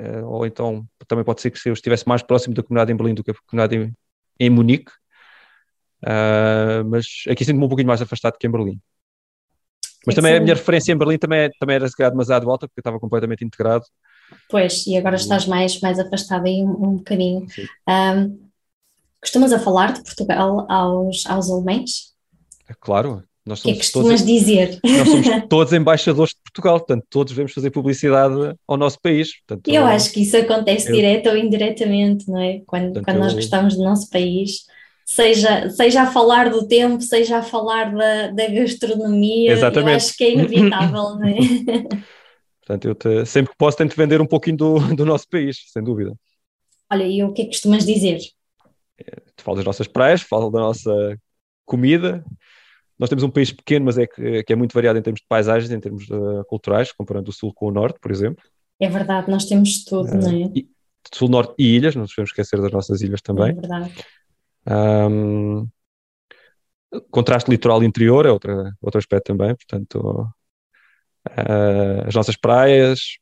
[0.00, 2.96] uh, ou então também pode ser que se eu estivesse mais próximo da comunidade em
[2.96, 3.94] Berlim do que a comunidade em,
[4.38, 4.92] em Munique,
[6.86, 8.80] mas aqui sinto-me um pouquinho mais afastado que em Berlim.
[10.06, 12.78] Mas também a minha referência em Berlim também, também era se calhar demasiado alta, porque
[12.78, 13.84] eu estava completamente integrado.
[14.48, 17.46] Pois, e agora estás mais, mais afastado aí um, um bocadinho.
[17.88, 18.38] Um,
[19.20, 22.10] costumas a falar de Portugal aos, aos alemães?
[22.68, 23.22] É claro.
[23.44, 24.78] Nós somos o que é que costumas todos, dizer?
[24.84, 29.32] Nós somos todos embaixadores de Portugal, portanto, todos devemos fazer publicidade ao nosso país.
[29.40, 32.60] Portanto, eu acho que isso acontece eu, direto ou indiretamente, não é?
[32.66, 34.66] Quando, portanto, quando nós gostamos do nosso país,
[35.04, 40.24] seja, seja a falar do tempo, seja a falar da, da gastronomia, eu acho que
[40.24, 41.36] é inevitável, não é?
[42.70, 45.82] Portanto, eu te, sempre que posso tento vender um pouquinho do, do nosso país, sem
[45.82, 46.14] dúvida.
[46.88, 48.20] Olha, e o que é que costumas dizer?
[49.34, 51.18] tu falas das nossas praias, falo da nossa
[51.64, 52.24] comida.
[52.98, 55.26] Nós temos um país pequeno, mas é que, que é muito variado em termos de
[55.26, 58.44] paisagens, em termos uh, culturais, comparando o sul com o norte, por exemplo.
[58.78, 60.52] É verdade, nós temos tudo, uh, não é?
[60.54, 60.68] E,
[61.12, 63.50] sul, norte e ilhas, não nos devemos esquecer das nossas ilhas também.
[63.50, 63.94] É verdade.
[65.10, 65.66] Um,
[67.10, 70.30] contraste litoral interior é outra, outro aspecto também, portanto,
[71.28, 73.18] uh, as nossas praias.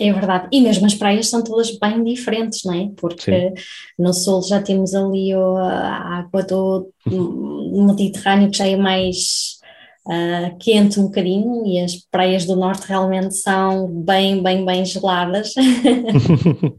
[0.00, 2.88] É verdade, e mesmo as praias são todas bem diferentes, não é?
[2.96, 3.54] Porque Sim.
[3.98, 9.58] no sul já temos ali a água do Mediterrâneo que já é mais
[10.06, 15.54] uh, quente um bocadinho e as praias do norte realmente são bem, bem, bem geladas.
[15.56, 16.78] Uh,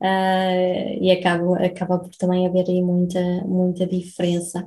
[1.02, 4.66] e acaba, acaba por também haver aí muita, muita diferença.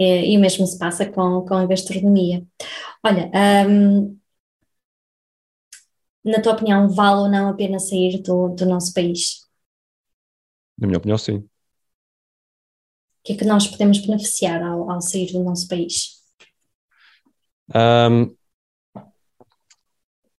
[0.00, 2.42] É, e o mesmo se passa com, com a gastronomia.
[3.04, 3.30] Olha,
[3.68, 4.18] um,
[6.24, 9.46] na tua opinião, vale ou não a pena sair do, do nosso país?
[10.78, 11.36] Na minha opinião, sim.
[11.36, 11.48] O
[13.22, 16.20] que é que nós podemos beneficiar ao, ao sair do nosso país?
[17.74, 18.34] Um,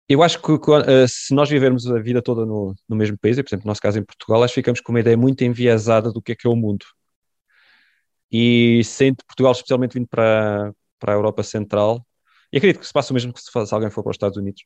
[0.08, 3.42] eu acho que uh, se nós vivermos a vida toda no, no mesmo país, e,
[3.42, 6.10] por exemplo, no nosso caso em Portugal, acho que ficamos com uma ideia muito enviesada
[6.10, 6.86] do que é que é o mundo.
[8.30, 12.04] E sendo Portugal especialmente vindo para, para a Europa Central,
[12.52, 14.36] e acredito que se passa o mesmo que se, se alguém for para os Estados
[14.36, 14.62] Unidos,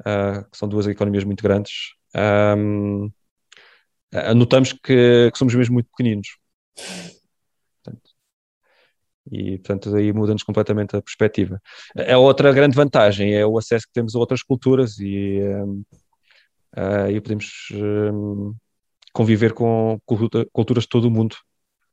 [0.00, 3.10] uh, que são duas economias muito grandes, um,
[4.36, 6.28] notamos que, que, somos mesmo muito pequeninos.
[9.30, 11.60] E, portanto, aí muda-nos completamente a perspectiva.
[11.96, 15.84] A outra grande vantagem é o acesso que temos a outras culturas e um,
[16.76, 18.54] uh, podemos um,
[19.12, 19.98] conviver com
[20.52, 21.36] culturas de todo o mundo.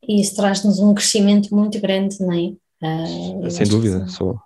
[0.07, 2.53] E isso traz-nos um crescimento muito grande, não é?
[2.81, 4.39] Uh, Sem dúvida, sou.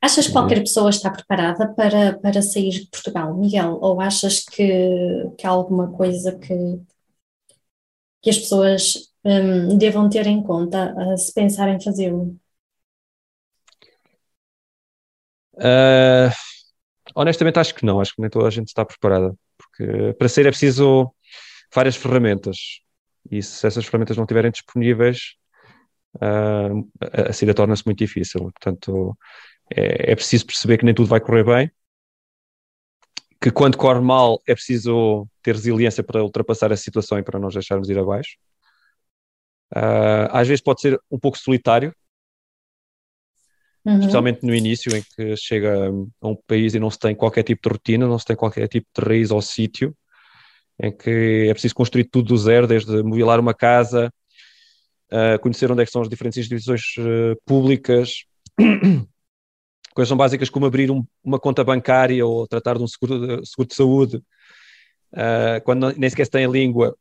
[0.00, 3.78] Achas que qualquer pessoa está preparada para, para sair de Portugal, Miguel?
[3.80, 6.80] Ou achas que, que há alguma coisa que,
[8.20, 12.36] que as pessoas um, devam ter em conta uh, se pensarem fazê-lo?
[15.54, 16.32] Uh,
[17.14, 18.00] honestamente, acho que não.
[18.00, 19.32] Acho que nem toda a gente está preparada.
[19.56, 21.14] Porque para ser é preciso
[21.72, 22.80] várias ferramentas.
[23.30, 25.36] E se essas ferramentas não estiverem disponíveis,
[26.16, 26.88] uh,
[27.28, 28.40] a saída torna-se muito difícil.
[28.40, 29.16] Portanto,
[29.74, 31.70] é, é preciso perceber que nem tudo vai correr bem.
[33.40, 37.48] Que quando corre mal é preciso ter resiliência para ultrapassar a situação e para não
[37.48, 38.36] deixarmos ir abaixo.
[39.74, 41.94] Uh, às vezes pode ser um pouco solitário,
[43.84, 43.98] uhum.
[43.98, 45.88] especialmente no início, em que chega
[46.20, 48.68] a um país e não se tem qualquer tipo de rotina, não se tem qualquer
[48.68, 49.96] tipo de raiz ou sítio,
[50.82, 54.12] em que é preciso construir tudo do zero, desde mobilar uma casa,
[55.12, 58.24] uh, conhecer onde é são as diferentes instituições uh, públicas,
[59.94, 63.48] coisas tão básicas como abrir um, uma conta bancária ou tratar de um seguro de,
[63.48, 64.16] seguro de saúde,
[65.12, 66.96] uh, quando nem sequer se tem a língua,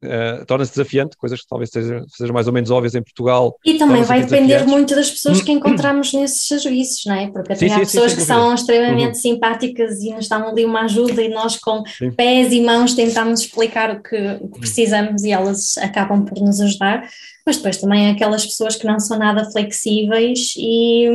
[0.00, 3.58] Uh, torna-se desafiante, coisas que talvez sejam, sejam, mais ou menos óbvias em Portugal.
[3.64, 7.26] E também vai depender muito das pessoas que encontramos nesses serviços, não é?
[7.28, 9.14] Porque sim, há sim, pessoas sim, que são extremamente uhum.
[9.14, 11.82] simpáticas e nos dão ali uma ajuda e nós com
[12.16, 16.60] pés e mãos tentamos explicar o que, o que precisamos e elas acabam por nos
[16.60, 17.08] ajudar,
[17.44, 21.08] mas depois também há aquelas pessoas que não são nada flexíveis e,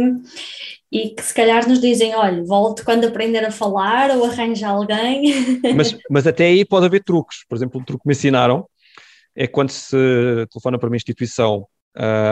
[0.91, 5.61] e que se calhar nos dizem, olha, volte quando aprender a falar ou arranja alguém.
[5.73, 8.65] Mas, mas até aí pode haver truques, por exemplo, um truque que me ensinaram
[9.35, 9.97] é quando se
[10.51, 11.67] telefona para uma instituição,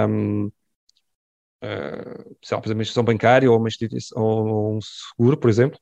[0.08, 0.52] um,
[1.64, 5.50] uh, sei lá, por exemplo, uma instituição bancária ou, uma instituição, ou um seguro, por
[5.50, 5.80] exemplo,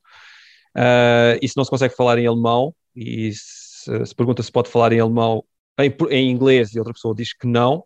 [0.78, 4.70] uh, e se não se consegue falar em alemão, e se, se pergunta se pode
[4.70, 5.44] falar em alemão,
[5.80, 7.84] em, em, inglês, e outra pessoa diz que não,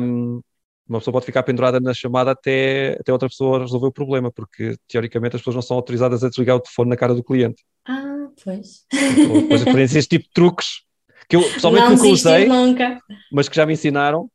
[0.00, 0.40] um,
[0.86, 4.76] uma pessoa pode ficar pendurada na chamada até, até outra pessoa resolver o problema, porque
[4.86, 7.64] teoricamente as pessoas não são autorizadas a desligar o telefone na cara do cliente.
[7.86, 8.84] Ah, pois.
[8.92, 10.84] Então, depois aparecem esse tipo de truques
[11.28, 12.98] que eu pessoalmente não nunca usei, nunca.
[13.32, 14.30] mas que já me ensinaram.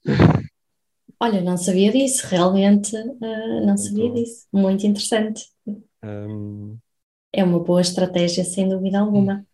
[1.20, 4.48] Olha, não sabia disso, realmente uh, não sabia então, disso.
[4.54, 5.46] Muito interessante.
[6.04, 6.78] Um...
[7.32, 9.46] É uma boa estratégia, sem dúvida alguma.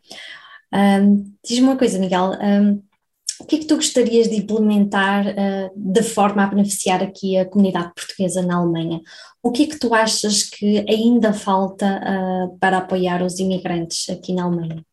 [0.74, 2.32] Um, Diz-me uma coisa, Miguel.
[2.42, 2.82] Um,
[3.40, 7.46] o que é que tu gostarias de implementar uh, de forma a beneficiar aqui a
[7.46, 9.02] comunidade portuguesa na Alemanha?
[9.44, 14.34] O que é que tu achas que ainda falta uh, para apoiar os imigrantes aqui
[14.34, 14.86] na Alemanha?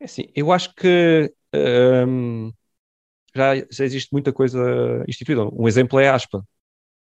[0.00, 2.50] É assim, eu acho que um,
[3.34, 4.58] já, já existe muita coisa
[5.06, 5.44] instituída.
[5.52, 6.42] Um exemplo é a ASPA.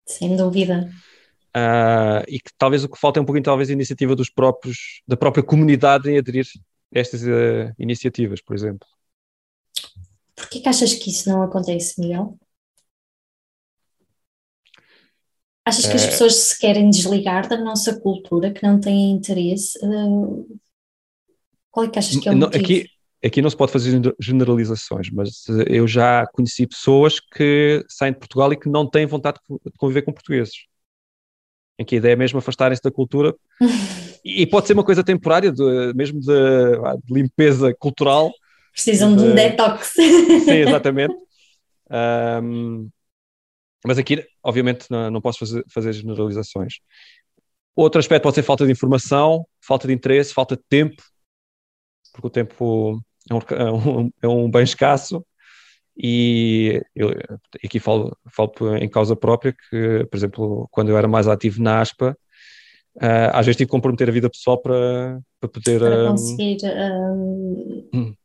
[0.05, 0.89] Sem dúvida.
[1.55, 5.01] Uh, e que talvez o que falta é um pouquinho talvez a iniciativa dos próprios,
[5.07, 6.45] da própria comunidade em aderir
[6.93, 8.88] a estas uh, iniciativas, por exemplo.
[10.36, 12.38] Por que achas que isso não acontece, Miguel?
[15.65, 19.79] Achas que as eh, pessoas se querem desligar da nossa cultura, que não têm interesse?
[19.81, 20.59] Uh,
[21.74, 22.63] Qual é que achas que é o motivo?
[22.63, 22.86] Aqui,
[23.26, 28.53] aqui não se pode fazer generalizações, mas eu já conheci pessoas que saem de Portugal
[28.53, 30.67] e que não têm vontade de conviver com portugueses.
[31.80, 33.34] Em que a ideia é mesmo afastarem-se da cultura.
[34.24, 38.32] e pode ser uma coisa temporária, de, mesmo de, de limpeza cultural.
[38.71, 39.93] Precisam de, de um detox.
[40.45, 41.15] Sim, exatamente.
[42.41, 42.89] Um,
[43.86, 46.76] mas aqui, obviamente, não, não posso fazer, fazer generalizações.
[47.76, 51.03] Outro aspecto pode ser falta de informação, falta de interesse, falta de tempo,
[52.14, 55.26] porque o tempo é um, é um, é um bem escasso.
[55.95, 57.09] E eu
[57.64, 61.82] aqui falo, falo em causa própria que, por exemplo, quando eu era mais ativo na
[61.82, 62.18] ASPA,
[62.95, 65.80] uh, às vezes tive que comprometer a vida pessoal para, para poder.
[65.80, 66.57] Para conseguir.
[66.66, 68.16] Um,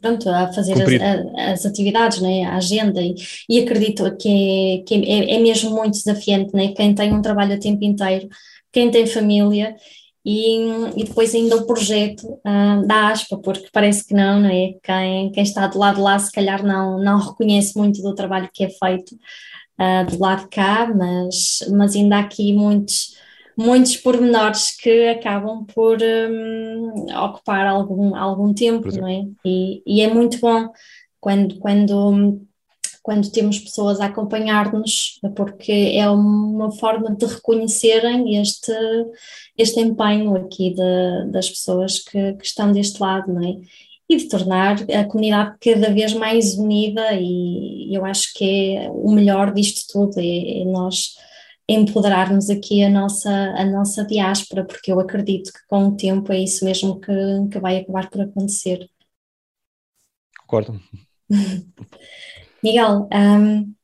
[0.00, 3.14] pronto, a fazer as, as, atividades, né, a agenda, e,
[3.48, 7.54] e acredito que, é, que é, é, mesmo muito desafiante, né, quem tem um trabalho
[7.54, 8.28] a tempo inteiro,
[8.72, 9.76] quem tem família,
[10.24, 10.56] e,
[10.96, 14.74] e depois ainda o projeto uh, da ASPA, porque parece que não, não é?
[14.82, 18.48] Quem, quem está do lado de lá se calhar não, não reconhece muito do trabalho
[18.52, 19.14] que é feito
[19.80, 23.20] uh, do lado de cá, mas, mas ainda há aqui muitos
[23.56, 29.24] muitos pormenores que acabam por um, ocupar algum, algum tempo, não é?
[29.44, 30.68] E, e, é muito bom
[31.20, 32.40] quando, quando,
[33.02, 38.72] quando temos pessoas a acompanhar-nos, porque é uma forma de reconhecerem este,
[39.58, 43.56] este empenho aqui de, das pessoas que, que estão deste lado, não é?
[44.08, 49.10] E de tornar a comunidade cada vez mais unida, e eu acho que é o
[49.10, 51.16] melhor disto tudo, é, é nós
[51.68, 56.38] empoderarmos aqui a nossa, a nossa diáspora, porque eu acredito que com o tempo é
[56.38, 57.12] isso mesmo que,
[57.50, 58.88] que vai acabar por acontecer.
[60.46, 60.80] Concordo.
[62.62, 63.74] Miguel, um,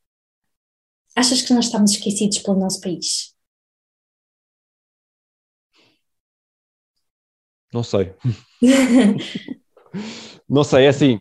[1.17, 3.35] achas que nós estamos esquecidos pelo nosso país?
[7.73, 8.15] Não sei.
[10.49, 11.21] Não sei, é assim.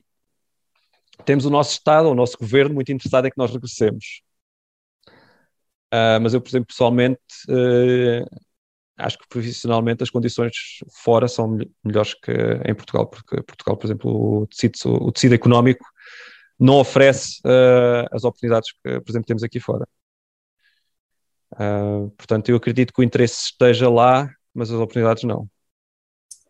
[1.26, 4.22] Temos o nosso Estado, o nosso governo muito interessado em que nós regressemos.
[5.93, 8.26] Uh, mas eu, por exemplo, pessoalmente, uh,
[8.97, 10.53] acho que profissionalmente as condições
[11.03, 12.32] fora são melhores que
[12.66, 15.86] em Portugal, porque Portugal, por exemplo, o tecido, o tecido económico
[16.60, 19.88] não oferece uh, as oportunidades que, por exemplo, temos aqui fora.
[22.18, 25.47] portanto, eu acredito que o interesse esteja lá, mas as oportunidades não.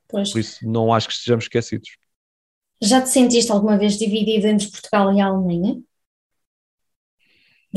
[0.07, 0.31] Pois.
[0.31, 1.89] Por isso, não acho que estejamos esquecidos.
[2.81, 5.81] Já te sentiste alguma vez dividido entre Portugal e a Alemanha?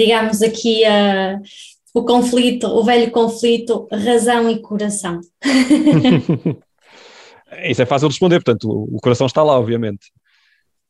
[0.01, 1.41] digamos aqui, uh,
[1.93, 5.20] o conflito, o velho conflito razão e coração?
[7.64, 10.11] Isso é fácil de responder, portanto, o, coração está lá, obviamente.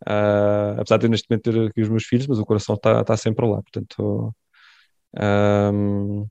[0.09, 3.01] Uh, apesar de eu neste momento ter aqui os meus filhos, mas o coração está,
[3.01, 4.35] está sempre lá, portanto.
[5.15, 6.27] Um,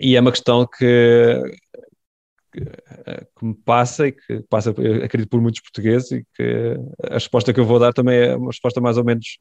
[0.00, 1.40] e é uma questão que,
[2.52, 6.76] que, que, me passa e que passa, acredito, por muitos portugueses e que
[7.10, 9.38] a resposta que eu vou dar também é uma resposta mais ou menos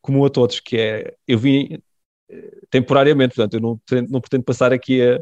[0.00, 1.78] comum a todos, que é, eu vim
[2.30, 5.20] eh, temporariamente, portanto, eu não, não pretendo passar aqui a,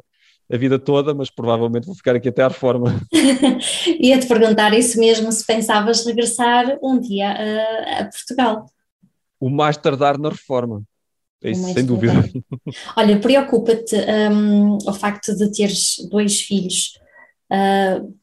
[0.51, 3.01] a vida toda, mas provavelmente vou ficar aqui até à reforma.
[4.01, 8.67] Ia-te perguntar isso mesmo, se pensavas regressar um dia a, a Portugal.
[9.41, 10.83] O mais tardar na reforma.
[11.43, 12.13] É isso, sem dúvida.
[12.97, 13.97] Olha, preocupa-te
[14.31, 16.99] um, o facto de teres dois filhos.
[17.53, 18.15] Uh,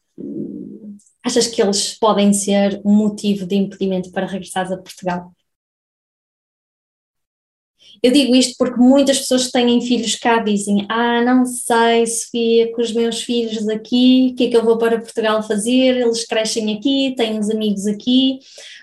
[1.23, 5.31] achas que eles podem ser um motivo de impedimento para regressares a Portugal?
[8.01, 12.71] Eu digo isto porque muitas pessoas que têm filhos cá dizem: Ah, não sei, Sofia,
[12.73, 15.97] com os meus filhos aqui, o que é que eu vou para Portugal fazer?
[15.97, 18.39] Eles crescem aqui, têm os amigos aqui,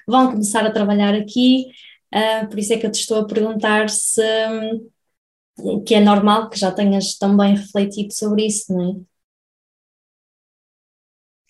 [0.06, 1.66] vão começar a trabalhar aqui.
[2.14, 4.22] Uh, por isso é que eu te estou a perguntar se
[5.58, 9.11] um, que é normal que já tenhas também refletido sobre isso, não é?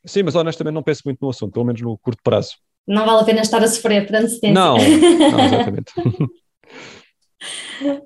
[0.04, 2.56] Sim, mas honestamente não penso muito no assunto, pelo menos no curto prazo.
[2.86, 4.54] Não vale a pena estar a sofrer por antecedência.
[4.54, 5.92] Não, não exatamente.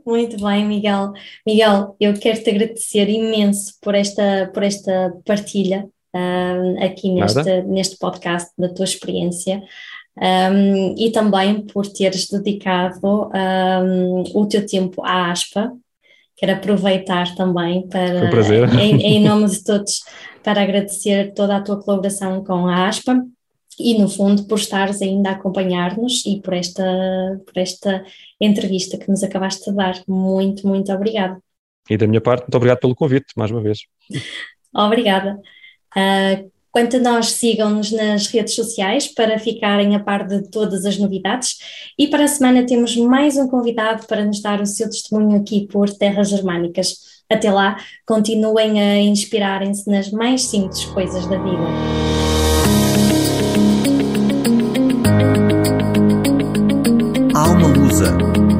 [0.07, 1.13] Muito bem, Miguel.
[1.47, 7.99] Miguel, eu quero te agradecer imenso por esta, por esta partilha um, aqui neste, neste
[7.99, 9.63] podcast da tua experiência.
[10.17, 15.73] Um, e também por teres dedicado um, o teu tempo à ASPA.
[16.37, 20.05] Quero aproveitar também para, um em, em nome de todos,
[20.43, 23.25] para agradecer toda a tua colaboração com a ASPA
[23.79, 26.85] e no fundo por estares ainda a acompanhar-nos e por esta,
[27.45, 28.05] por esta
[28.41, 30.01] entrevista que nos acabaste de dar.
[30.07, 31.39] Muito, muito obrigada.
[31.89, 33.81] E da minha parte, muito obrigado pelo convite, mais uma vez.
[34.75, 35.39] Obrigada.
[35.97, 40.99] Uh, quanto a nós, sigam-nos nas redes sociais para ficarem a par de todas as
[40.99, 41.59] novidades.
[41.99, 45.67] E para a semana temos mais um convidado para nos dar o seu testemunho aqui
[45.69, 47.15] por Terras Germânicas.
[47.31, 52.24] Até lá, continuem a inspirarem-se nas mais simples coisas da vida.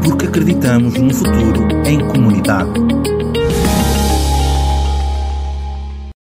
[0.05, 2.71] Porque acreditamos num futuro em comunidade.